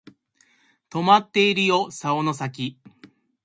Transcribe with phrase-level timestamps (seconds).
[0.89, 2.75] とまっているよ竿の先